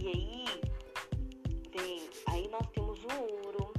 E 0.00 0.08
aí 0.08 0.44
vem, 1.70 2.08
aí 2.26 2.48
nós 2.48 2.66
temos 2.68 2.98
o 3.04 3.44
ouro, 3.44 3.72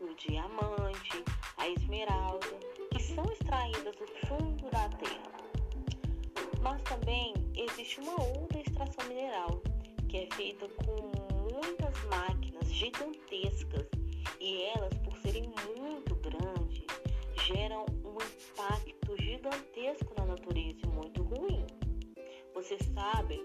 o 0.00 0.14
diamante, 0.14 1.24
a 1.58 1.68
esmeralda, 1.68 2.58
que 2.90 3.00
são 3.00 3.24
extraídas 3.24 3.94
do 3.96 4.06
fundo 4.26 4.68
da 4.70 4.88
terra. 4.88 5.32
Mas 6.60 6.82
também 6.82 7.34
existe 7.54 8.00
uma 8.00 8.20
outra 8.20 8.60
extração 8.60 9.08
mineral, 9.08 9.62
que 10.08 10.18
é 10.18 10.28
feita 10.34 10.68
com 10.84 11.12
muitas 11.52 12.04
máquinas 12.04 12.66
gigantescas 12.66 13.31
Você 22.72 22.84
sabe 22.94 23.44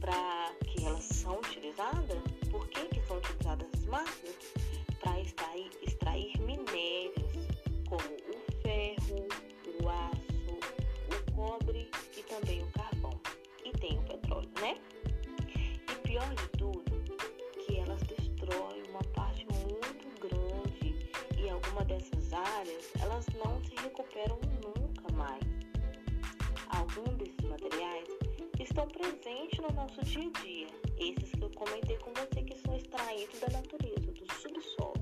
para 0.00 0.52
que 0.64 0.84
elas 0.84 1.02
são 1.02 1.38
utilizadas? 1.38 2.22
Por 2.52 2.68
que, 2.68 2.84
que 2.84 3.04
são 3.04 3.16
utilizadas 3.16 3.66
as 3.74 3.84
máquinas? 3.86 4.36
Para 5.00 5.20
extrair, 5.20 5.68
extrair 5.82 6.40
minérios 6.40 7.32
como 7.88 8.04
o 8.04 8.62
ferro, 8.62 9.26
o 9.82 9.88
aço, 9.88 10.56
o 11.10 11.32
cobre 11.32 11.90
e 12.16 12.22
também 12.22 12.62
o 12.62 12.70
carvão. 12.70 13.20
E 13.64 13.72
tem 13.72 13.98
o 13.98 14.02
petróleo, 14.02 14.50
né? 14.60 14.78
E 15.90 15.94
pior 16.06 16.32
de 16.32 16.48
tudo, 16.50 17.16
que 17.64 17.76
elas 17.76 18.00
destroem 18.02 18.84
uma 18.88 19.02
parte 19.16 19.44
muito 19.46 20.20
grande 20.20 21.10
e 21.36 21.48
alguma 21.48 21.84
dessas 21.84 22.32
áreas 22.32 22.88
elas 23.02 23.26
não 23.44 23.60
se 23.64 23.74
recuperam 23.82 24.38
nunca 24.62 25.12
mais. 25.12 25.55
Alguns 26.96 27.16
desses 27.18 27.40
materiais 27.42 28.08
estão 28.58 28.88
presentes 28.88 29.58
no 29.58 29.70
nosso 29.74 30.02
dia 30.06 30.30
a 30.34 30.40
dia, 30.40 30.66
esses 30.96 31.30
que 31.30 31.42
eu 31.42 31.50
comentei 31.50 31.98
com 31.98 32.10
você 32.14 32.42
que 32.42 32.56
são 32.56 32.74
extraídos 32.74 33.38
da 33.38 33.48
natureza, 33.48 34.12
do 34.12 34.32
subsolo, 34.32 34.94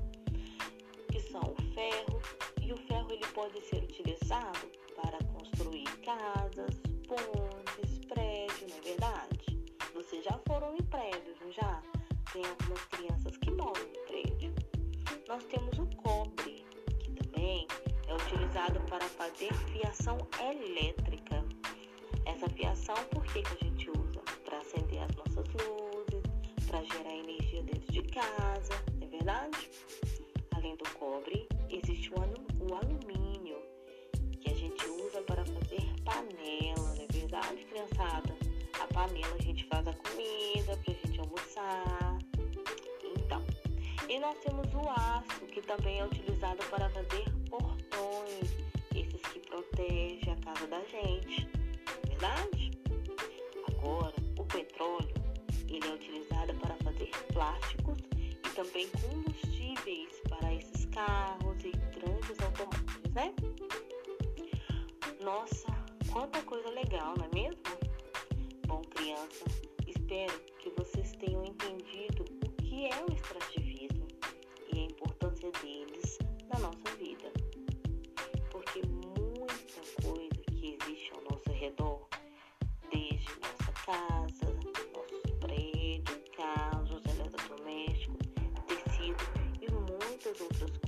que 1.09 1.21
são 1.21 1.39
o 1.39 1.73
ferro, 1.73 2.21
e 2.61 2.73
o 2.73 2.77
ferro 2.77 3.09
ele 3.13 3.25
pode 3.27 3.61
ser 3.61 3.81
utilizado 3.81 4.69
para 5.01 5.17
construir 5.33 5.85
casas, 6.01 6.81
pontes, 7.07 7.99
prédios, 8.09 8.69
não 8.69 8.77
é 8.77 8.81
verdade? 8.81 9.63
Vocês 9.93 10.25
já 10.25 10.37
foram 10.45 10.75
em 10.75 10.83
prédios, 10.83 11.39
não 11.39 11.51
já? 11.53 11.81
Tem 12.33 12.43
algumas 12.45 12.83
crianças 12.87 13.37
que 13.37 13.51
moram 13.51 13.81
em 13.81 14.05
prédio. 14.05 14.53
Nós 15.29 15.45
temos 15.45 15.79
o 15.79 15.87
cobre, 15.95 16.65
que 16.99 17.11
também 17.13 17.65
é 18.05 18.13
utilizado 18.13 18.81
para 18.81 19.05
fazer 19.07 19.53
fiação 19.71 20.17
elétrica. 20.41 21.54
Essa 22.45 22.93
por 23.05 23.23
que, 23.25 23.41
que 23.41 23.53
a 23.53 23.67
gente 23.67 23.89
usa? 23.89 24.21
Para 24.43 24.59
acender 24.59 25.01
as 25.01 25.15
nossas 25.15 25.47
luzes, 25.53 26.23
para 26.67 26.83
gerar 26.83 27.15
energia 27.15 27.63
dentro 27.63 27.91
de 27.91 28.01
casa, 28.03 28.83
não 28.99 29.07
é 29.07 29.09
verdade? 29.09 29.69
Além 30.55 30.75
do 30.75 30.87
cobre, 30.91 31.47
existe 31.69 32.11
o, 32.11 32.15
o 32.15 32.75
alumínio, 32.75 33.57
que 34.39 34.51
a 34.51 34.55
gente 34.55 34.85
usa 34.85 35.21
para 35.23 35.43
fazer 35.45 35.81
panela, 36.03 36.95
não 36.95 37.03
é 37.03 37.07
verdade, 37.11 37.65
criançada? 37.65 38.35
A 38.79 38.93
panela 38.93 39.35
a 39.39 39.41
gente 39.41 39.65
faz 39.65 39.87
a 39.87 39.93
comida 39.93 40.77
para 40.77 40.93
a 40.93 41.07
gente 41.07 41.19
almoçar. 41.19 42.19
Então, 43.17 43.43
e 44.07 44.19
nós 44.19 44.37
temos 44.39 44.67
o 44.73 44.89
aço, 44.89 45.45
que 45.47 45.61
também 45.61 45.99
é 45.99 46.05
utilizado 46.05 46.63
para 46.69 46.89
fazer 46.89 47.25
portões, 47.49 48.51
esses 48.95 49.21
que 49.33 49.39
protegem 49.39 50.33
a 50.33 50.35
casa 50.37 50.67
da 50.67 50.83
gente, 50.85 51.54
verdade? 52.15 52.71
Agora, 53.67 54.15
o 54.37 54.45
petróleo, 54.45 55.13
ele 55.67 55.85
é 55.85 55.93
utilizado 55.93 56.53
para 56.55 56.75
fazer 56.77 57.09
plásticos 57.33 57.97
e 58.21 58.49
também 58.55 58.87
combustíveis 58.89 60.21
para 60.29 60.53
esses 60.53 60.85
carros 60.85 61.63
e 61.63 61.71
grandes 61.71 62.39
automóveis, 62.39 63.13
né? 63.13 63.33
Nossa, 65.21 65.67
quanta 66.11 66.41
coisa 66.43 66.69
legal, 66.69 67.15
não 67.17 67.25
é 67.25 67.29
mesmo? 67.33 67.61
Bom, 68.67 68.81
criança, 68.91 69.45
espero 69.85 70.39
que 70.59 70.69
vocês 70.69 71.11
tenham 71.13 71.43
entendido 71.43 72.23
o 72.45 72.49
que 72.61 72.85
é 72.85 73.03
o 73.03 73.13
extrativismo 73.13 74.07
e 74.73 74.79
a 74.79 74.83
importância 74.83 75.51
deles 75.61 76.17
na 76.53 76.59
nossa 76.59 76.95
vida. 76.97 77.31
Porque 78.51 78.81
muita 78.87 79.81
coisa 80.01 80.41
que 80.51 80.77
existe 80.81 81.11
ao 81.13 81.21
nosso 81.23 81.51
redor, 81.51 82.04
casa, 83.85 84.47
nossos 84.95 85.31
prédios, 85.39 86.23
carros, 86.35 87.03
eletrodomésticos, 87.05 88.17
tecido 88.65 89.23
e 89.61 89.71
muitas 89.71 90.41
outras 90.41 90.71
coisas 90.71 90.84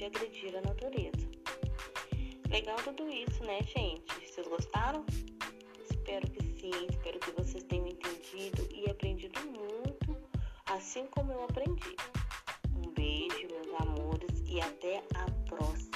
de 0.00 0.06
agredir 0.06 0.56
a 0.56 0.62
natureza. 0.62 1.28
Legal 2.48 2.76
tudo 2.76 3.06
isso, 3.10 3.44
né, 3.44 3.60
gente? 3.62 4.26
Vocês 4.26 4.48
gostaram? 4.48 5.04
Espero 5.90 6.26
que 6.30 6.42
sim, 6.58 6.86
espero 6.88 7.20
que 7.20 7.30
vocês 7.32 7.62
tenham 7.64 7.86
entendido 7.86 8.66
e 8.74 8.90
aprendido 8.90 9.38
muito, 9.40 10.16
assim 10.64 11.06
como 11.08 11.32
eu 11.32 11.44
aprendi. 11.44 11.94
Um 12.74 12.90
beijo, 12.92 13.46
meus 13.52 13.80
amores, 13.82 14.42
e 14.46 14.58
até 14.58 15.04
a 15.16 15.30
próxima. 15.46 15.89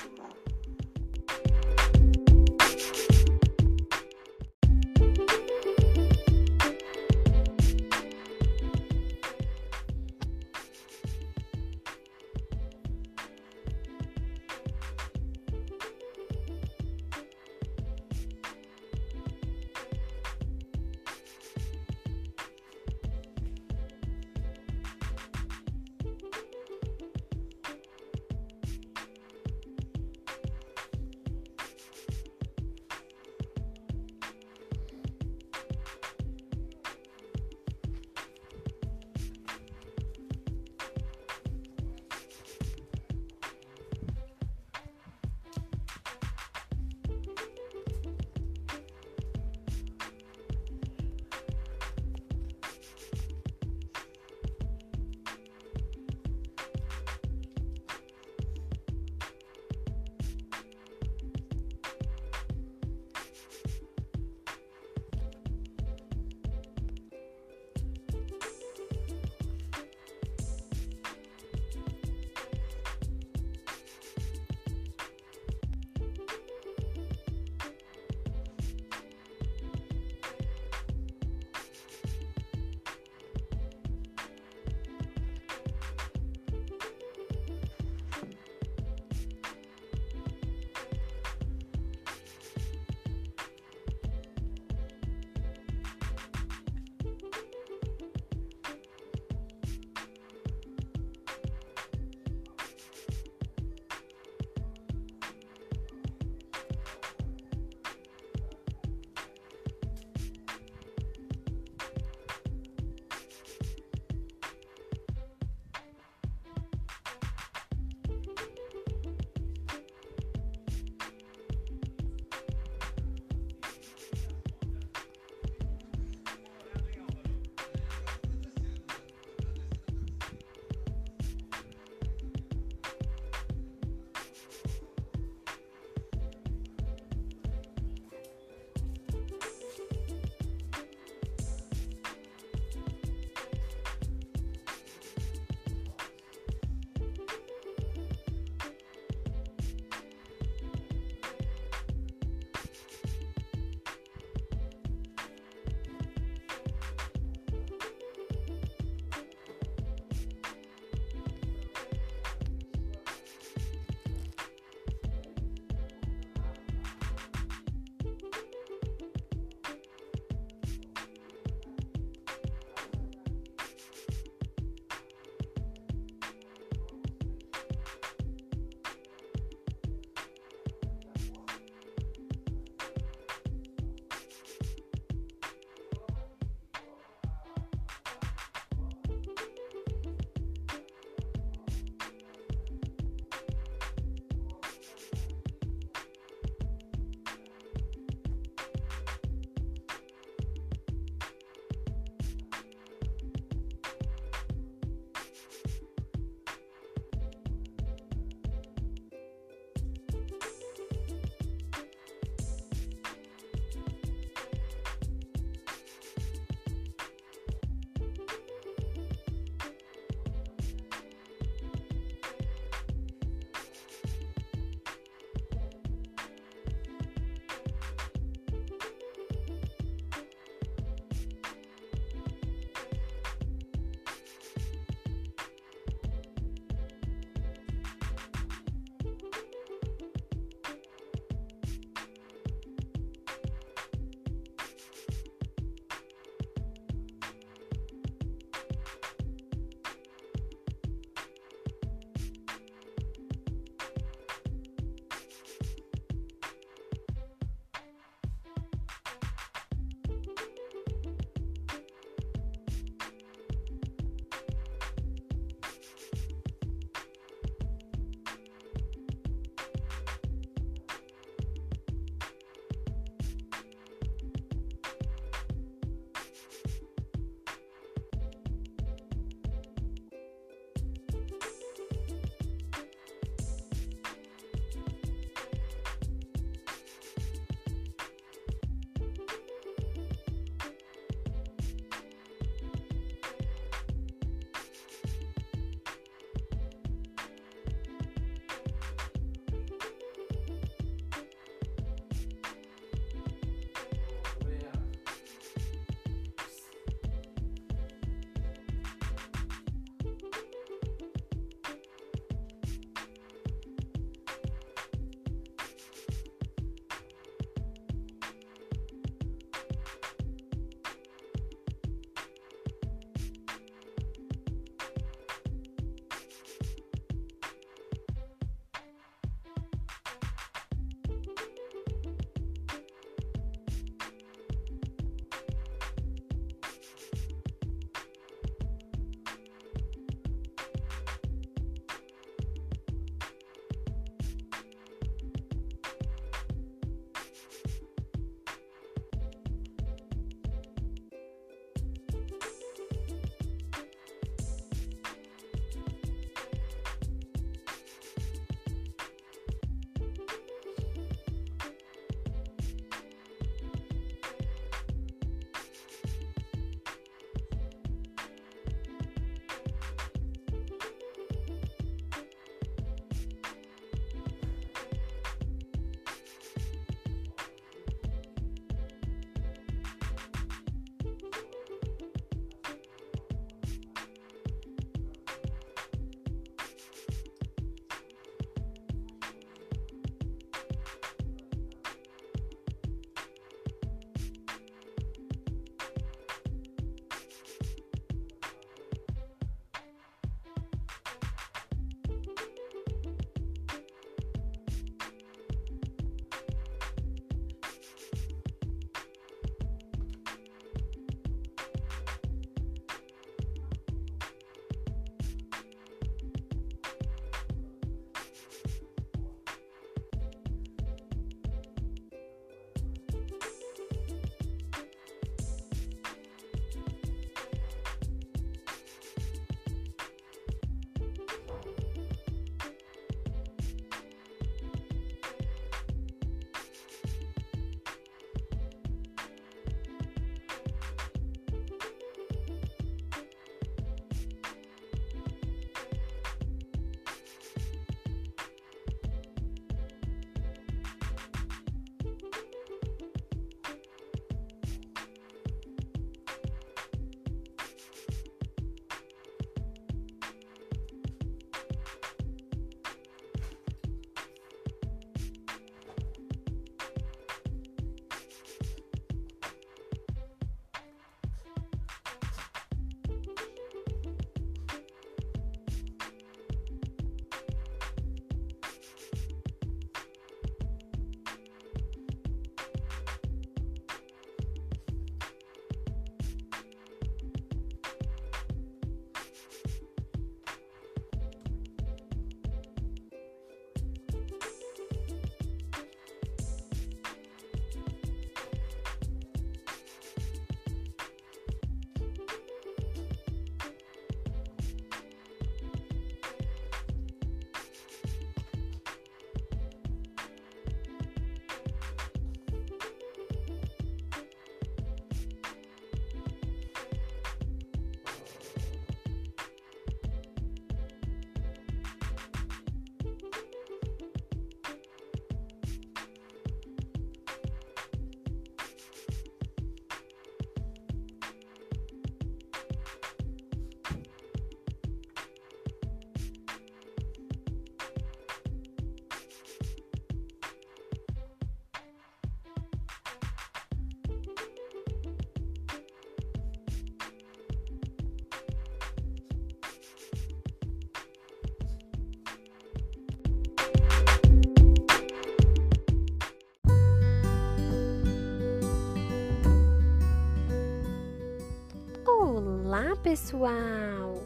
Pessoal! 563.05 564.23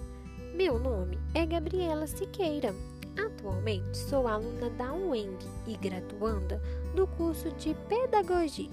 Meu 0.55 0.79
nome 0.79 1.19
é 1.35 1.45
Gabriela 1.45 2.07
Siqueira. 2.07 2.73
Atualmente 3.19 3.99
sou 3.99 4.29
aluna 4.29 4.71
da 4.71 4.95
UENG 4.95 5.37
e 5.67 5.77
graduanda 5.77 6.63
do 6.95 7.05
curso 7.05 7.51
de 7.57 7.75
Pedagogia. 7.89 8.71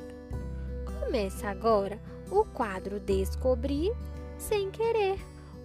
Começa 1.00 1.50
agora 1.50 2.00
o 2.30 2.46
quadro 2.46 3.00
Descobrir 3.00 3.92
Sem 4.38 4.70
Querer, 4.70 5.18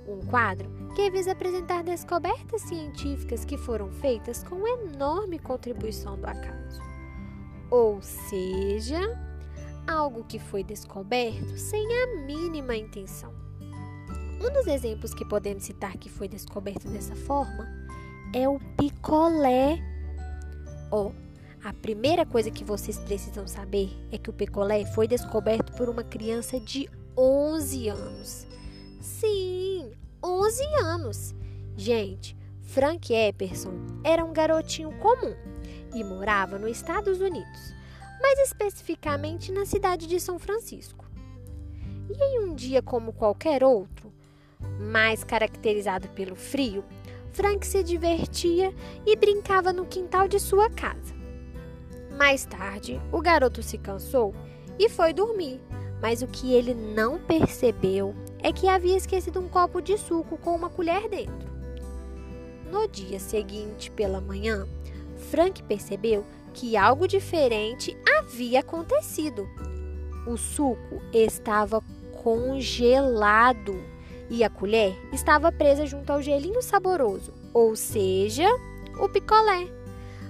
um 0.08 0.24
quadro 0.26 0.70
que 0.96 1.10
visa 1.10 1.32
apresentar 1.32 1.84
descobertas 1.84 2.62
científicas 2.62 3.44
que 3.44 3.58
foram 3.58 3.92
feitas 3.92 4.42
com 4.42 4.66
enorme 4.66 5.38
contribuição 5.38 6.18
do 6.18 6.26
acaso. 6.26 6.80
Ou 7.70 8.00
seja, 8.00 9.00
algo 9.86 10.24
que 10.24 10.38
foi 10.38 10.64
descoberto 10.64 11.58
sem 11.58 11.86
a 12.02 12.06
mínima 12.24 12.74
intenção. 12.74 13.49
Um 14.40 14.50
dos 14.50 14.66
exemplos 14.66 15.12
que 15.12 15.24
podemos 15.24 15.64
citar 15.64 15.98
que 15.98 16.08
foi 16.08 16.26
descoberto 16.26 16.88
dessa 16.88 17.14
forma 17.14 17.68
é 18.32 18.48
o 18.48 18.58
picolé. 18.74 19.78
Oh, 20.90 21.12
a 21.62 21.74
primeira 21.74 22.24
coisa 22.24 22.50
que 22.50 22.64
vocês 22.64 22.98
precisam 22.98 23.46
saber 23.46 23.90
é 24.10 24.16
que 24.16 24.30
o 24.30 24.32
picolé 24.32 24.86
foi 24.86 25.06
descoberto 25.06 25.72
por 25.76 25.90
uma 25.90 26.02
criança 26.02 26.58
de 26.58 26.88
11 27.14 27.88
anos. 27.90 28.46
Sim, 28.98 29.92
11 30.24 30.64
anos. 30.82 31.34
Gente, 31.76 32.34
Frank 32.62 33.12
Epperson 33.12 33.74
era 34.02 34.24
um 34.24 34.32
garotinho 34.32 34.90
comum 35.00 35.34
e 35.94 36.02
morava 36.02 36.58
nos 36.58 36.70
Estados 36.70 37.20
Unidos, 37.20 37.74
mais 38.22 38.38
especificamente 38.38 39.52
na 39.52 39.66
cidade 39.66 40.06
de 40.06 40.18
São 40.18 40.38
Francisco. 40.38 41.04
E 42.08 42.24
em 42.24 42.40
um 42.40 42.54
dia 42.54 42.80
como 42.80 43.12
qualquer 43.12 43.62
outro, 43.62 44.09
mais 44.78 45.22
caracterizado 45.24 46.08
pelo 46.08 46.34
frio, 46.34 46.84
Frank 47.32 47.66
se 47.66 47.82
divertia 47.82 48.74
e 49.06 49.16
brincava 49.16 49.72
no 49.72 49.86
quintal 49.86 50.26
de 50.26 50.40
sua 50.40 50.68
casa. 50.68 51.14
Mais 52.16 52.44
tarde, 52.44 53.00
o 53.12 53.20
garoto 53.20 53.62
se 53.62 53.78
cansou 53.78 54.34
e 54.78 54.88
foi 54.88 55.12
dormir, 55.12 55.60
mas 56.02 56.22
o 56.22 56.26
que 56.26 56.52
ele 56.52 56.74
não 56.74 57.18
percebeu 57.18 58.14
é 58.42 58.52
que 58.52 58.68
havia 58.68 58.96
esquecido 58.96 59.40
um 59.40 59.48
copo 59.48 59.80
de 59.80 59.96
suco 59.96 60.36
com 60.36 60.54
uma 60.54 60.70
colher 60.70 61.08
dentro. 61.08 61.50
No 62.70 62.88
dia 62.88 63.18
seguinte, 63.18 63.90
pela 63.90 64.20
manhã, 64.20 64.66
Frank 65.30 65.62
percebeu 65.62 66.24
que 66.52 66.76
algo 66.76 67.06
diferente 67.06 67.96
havia 68.18 68.60
acontecido. 68.60 69.48
O 70.26 70.36
suco 70.36 71.00
estava 71.12 71.82
congelado 72.22 73.82
e 74.30 74.44
a 74.44 74.48
colher 74.48 74.96
estava 75.12 75.50
presa 75.50 75.84
junto 75.84 76.12
ao 76.12 76.22
gelinho 76.22 76.62
saboroso, 76.62 77.34
ou 77.52 77.74
seja, 77.74 78.46
o 79.00 79.08
picolé. 79.08 79.68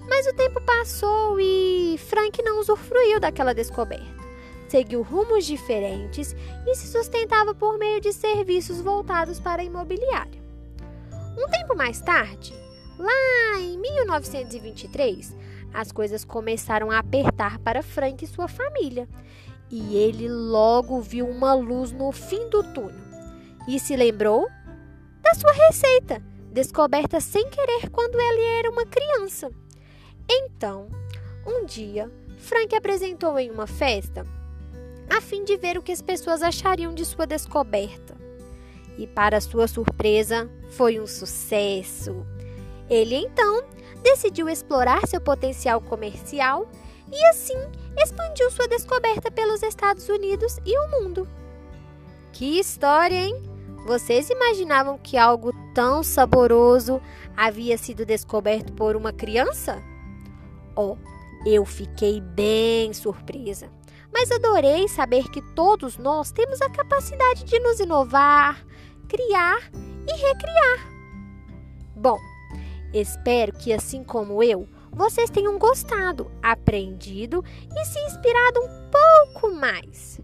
Mas 0.09 0.27
o 0.27 0.33
tempo 0.33 0.61
passou 0.63 1.39
e 1.39 1.97
Frank 1.99 2.43
não 2.43 2.59
usufruiu 2.59 3.21
daquela 3.21 3.55
descoberta. 3.55 4.21
Seguiu 4.69 5.03
rumos 5.03 5.45
diferentes 5.45 6.35
e 6.67 6.75
se 6.75 6.87
sustentava 6.87 7.55
por 7.55 7.77
meio 7.79 8.01
de 8.01 8.13
serviços 8.13 8.81
voltados 8.81 9.39
para 9.39 9.61
a 9.61 9.65
imobiliária. 9.65 10.41
Um 11.39 11.49
tempo 11.51 11.77
mais 11.77 12.01
tarde, 12.01 12.55
lá 12.99 13.61
em 13.61 13.79
1923, 13.79 15.37
as 15.75 15.93
coisas 15.93 16.25
começaram 16.25 16.91
a 16.91 16.99
apertar 16.99 17.59
para 17.59 17.83
Frank 17.83 18.25
e 18.25 18.29
sua 18.29 18.49
família, 18.49 19.09
e 19.71 19.97
ele 19.97 20.29
logo 20.29 21.01
viu 21.01 21.29
uma 21.29 21.53
luz 21.53 21.93
no 21.93 22.11
fim 22.11 22.49
do 22.49 22.63
túnel 22.63 23.10
e 23.75 23.79
se 23.79 23.95
lembrou 23.95 24.51
da 25.23 25.33
sua 25.35 25.53
receita, 25.53 26.21
descoberta 26.53 27.21
sem 27.21 27.49
querer 27.49 27.89
quando 27.91 28.19
ele 28.19 28.43
era 28.59 28.71
uma 28.71 28.85
criança. 28.85 29.49
Então, 30.29 30.89
um 31.47 31.65
dia, 31.65 32.11
Frank 32.39 32.75
apresentou 32.75 33.39
em 33.39 33.49
uma 33.49 33.69
festa 33.69 34.27
a 35.09 35.21
fim 35.21 35.45
de 35.45 35.57
ver 35.57 35.79
o 35.79 35.83
que 35.83 35.93
as 35.93 36.03
pessoas 36.03 36.43
achariam 36.43 36.93
de 36.93 37.05
sua 37.05 37.27
descoberta. 37.27 38.17
E, 38.99 39.07
para 39.07 39.41
sua 39.41 39.69
surpresa, 39.69 40.51
foi 40.71 40.99
um 40.99 41.07
sucesso. 41.07 42.27
Ele 42.89 43.15
então 43.15 43.65
decidiu 44.03 44.49
explorar 44.49 45.07
seu 45.07 45.21
potencial 45.21 45.81
comercial 45.81 46.69
e, 47.11 47.25
assim, 47.27 47.59
expandiu 47.97 48.51
sua 48.51 48.67
descoberta 48.67 49.31
pelos 49.31 49.63
Estados 49.63 50.09
Unidos 50.09 50.59
e 50.65 50.77
o 50.77 50.89
mundo. 50.89 51.29
Que 52.33 52.59
história, 52.59 53.17
hein? 53.17 53.50
Vocês 53.87 54.29
imaginavam 54.29 54.99
que 54.99 55.17
algo 55.17 55.53
tão 55.75 56.03
saboroso 56.03 57.01
havia 57.37 57.79
sido 57.79 58.05
descoberto 58.05 58.73
por 58.75 58.95
uma 58.95 59.13
criança? 59.13 59.83
Oh, 60.77 60.97
eu 61.47 61.65
fiquei 61.65 62.21
bem 62.21 62.93
surpresa. 62.93 63.71
Mas 64.13 64.31
adorei 64.31 64.89
saber 64.89 65.29
que 65.31 65.41
todos 65.55 65.97
nós 65.97 66.31
temos 66.31 66.61
a 66.61 66.69
capacidade 66.69 67.45
de 67.45 67.59
nos 67.61 67.81
inovar, 67.81 68.65
criar 69.09 69.71
e 70.07 70.13
recriar. 70.13 70.91
Bom, 71.95 72.19
espero 72.93 73.53
que 73.53 73.73
assim 73.73 74.03
como 74.03 74.43
eu, 74.43 74.69
vocês 74.93 75.31
tenham 75.31 75.59
gostado, 75.59 76.31
aprendido 76.43 77.45
e 77.77 77.85
se 77.85 77.99
inspirado 78.01 78.61
um 78.61 78.91
pouco 78.91 79.55
mais. 79.55 80.21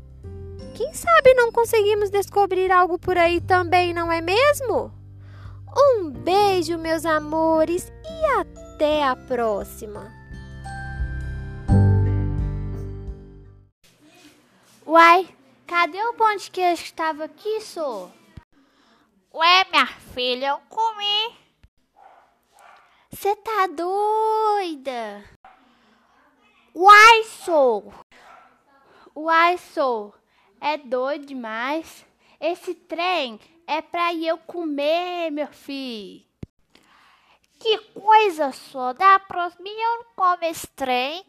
Quem 0.77 0.93
sabe 0.93 1.33
não 1.33 1.51
conseguimos 1.51 2.11
descobrir 2.11 2.71
algo 2.71 2.99
por 2.99 3.17
aí 3.17 3.41
também, 3.41 3.95
não 3.95 4.13
é 4.13 4.21
mesmo? 4.21 4.93
Um 5.75 6.11
beijo, 6.11 6.77
meus 6.77 7.07
amores, 7.07 7.91
e 8.05 8.25
até 8.39 9.03
a 9.03 9.17
próxima! 9.17 10.13
Uai, 14.87 15.27
cadê 15.67 15.99
o 16.05 16.13
pão 16.13 16.37
de 16.37 16.51
queijo 16.51 16.83
que 16.83 16.89
estava 16.89 17.25
aqui, 17.25 17.59
sou? 17.63 18.13
Ué, 19.33 19.65
minha 19.71 19.87
filha, 19.87 20.49
eu 20.49 20.61
comi. 20.69 21.39
Você 23.11 23.35
tá 23.37 23.67
doida? 23.67 25.25
Uai, 26.75 27.25
sou. 27.25 27.95
Uai, 29.15 29.57
sou 29.57 30.15
é 30.67 30.77
doido 30.77 31.27
demais. 31.27 32.05
Esse 32.41 32.75
trem 32.75 33.39
é 33.69 33.81
pra 33.81 34.13
eu 34.13 34.37
comer, 34.37 35.31
meu 35.31 35.47
filho. 35.47 36.27
Que 37.61 37.79
coisa 37.95 38.51
só, 38.51 38.93
da 38.93 39.21
próxima 39.21 39.69
eu 39.69 39.99
não 39.99 40.05
como 40.17 40.45
esse 40.45 40.67
trem. 40.67 41.25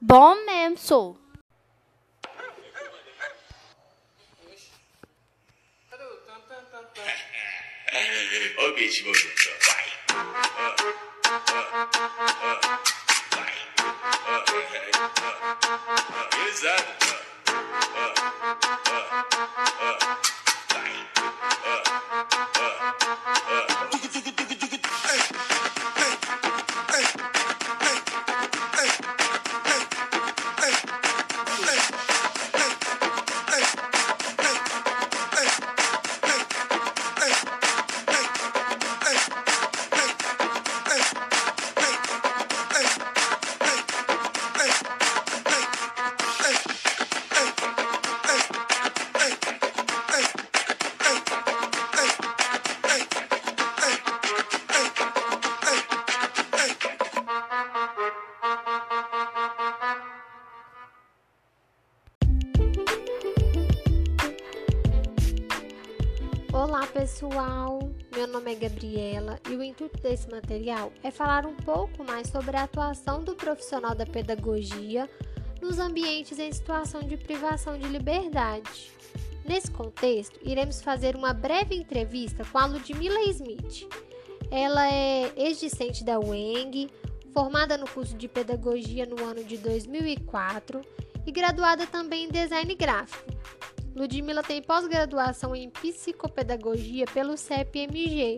Bom 0.00 0.34
mesmo, 0.46 0.78
sou. 0.78 1.18
Ô 8.58 8.72
bicho, 8.72 9.04
vai. 9.04 9.12
Vai. 13.30 13.54
Exato. 16.48 17.33
Olá 17.92 18.74
falar 71.14 71.46
um 71.46 71.54
pouco 71.54 72.02
mais 72.04 72.28
sobre 72.28 72.56
a 72.56 72.64
atuação 72.64 73.22
do 73.22 73.36
profissional 73.36 73.94
da 73.94 74.04
pedagogia 74.04 75.08
nos 75.62 75.78
ambientes 75.78 76.38
em 76.38 76.52
situação 76.52 77.02
de 77.02 77.16
privação 77.16 77.78
de 77.78 77.86
liberdade. 77.88 78.90
Nesse 79.44 79.70
contexto, 79.70 80.38
iremos 80.42 80.82
fazer 80.82 81.14
uma 81.14 81.32
breve 81.32 81.76
entrevista 81.76 82.44
com 82.44 82.58
a 82.58 82.66
Ludmila 82.66 83.20
Smith. 83.30 83.86
Ela 84.50 84.90
é 84.90 85.32
ex-discente 85.36 86.02
da 86.02 86.18
UENG, 86.18 86.90
formada 87.32 87.78
no 87.78 87.88
curso 87.88 88.16
de 88.16 88.26
Pedagogia 88.26 89.06
no 89.06 89.22
ano 89.24 89.44
de 89.44 89.56
2004 89.58 90.80
e 91.26 91.30
graduada 91.30 91.86
também 91.86 92.24
em 92.24 92.28
Design 92.28 92.74
Gráfico. 92.74 93.32
Ludmila 93.94 94.42
tem 94.42 94.60
pós-graduação 94.60 95.54
em 95.54 95.70
Psicopedagogia 95.70 97.06
pelo 97.06 97.36
CEP-MG, 97.36 98.36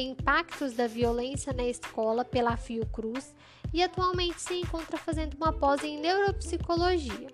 Impactos 0.00 0.74
da 0.74 0.86
Violência 0.86 1.52
na 1.52 1.64
Escola 1.64 2.24
pela 2.24 2.56
Fiocruz 2.56 3.34
e 3.72 3.82
atualmente 3.82 4.40
se 4.42 4.54
encontra 4.54 4.98
fazendo 4.98 5.34
uma 5.34 5.52
pós 5.52 5.82
em 5.82 5.98
Neuropsicologia. 5.98 7.28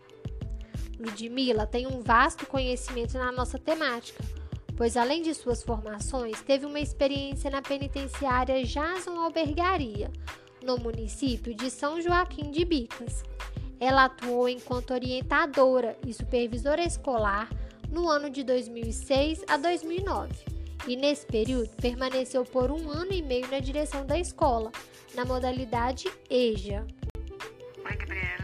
Ludmila 0.98 1.66
tem 1.66 1.86
um 1.86 2.00
vasto 2.00 2.46
conhecimento 2.46 3.18
na 3.18 3.32
nossa 3.32 3.58
temática, 3.58 4.22
pois 4.76 4.96
além 4.96 5.22
de 5.22 5.34
suas 5.34 5.62
formações, 5.62 6.40
teve 6.42 6.64
uma 6.64 6.78
experiência 6.78 7.50
na 7.50 7.60
penitenciária 7.60 8.62
Jason 8.64 9.18
Albergaria, 9.18 10.12
no 10.62 10.78
município 10.78 11.54
de 11.54 11.68
São 11.68 12.00
Joaquim 12.00 12.52
de 12.52 12.64
Bicas. 12.64 13.24
Ela 13.80 14.04
atuou 14.04 14.48
enquanto 14.48 14.94
orientadora 14.94 15.98
e 16.06 16.14
supervisora 16.14 16.84
escolar 16.84 17.50
no 17.90 18.08
ano 18.08 18.30
de 18.30 18.44
2006 18.44 19.44
a 19.48 19.56
2009 19.56 20.51
e 20.86 20.96
nesse 20.96 21.26
período 21.26 21.70
permaneceu 21.80 22.44
por 22.44 22.70
um 22.70 22.90
ano 22.90 23.12
e 23.12 23.22
meio 23.22 23.48
na 23.50 23.58
direção 23.58 24.04
da 24.06 24.18
escola, 24.18 24.70
na 25.14 25.24
modalidade 25.24 26.10
EJA. 26.28 26.86
Oi, 27.84 27.96
Gabriela. 27.96 28.41